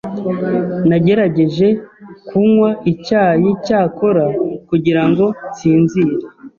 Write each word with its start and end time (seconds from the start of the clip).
Nagerageje 0.87 1.67
kunywa 2.27 2.69
icyayi 2.91 3.49
cyakora 3.65 4.25
kugirango 4.69 5.25
nsinzire... 5.49 6.13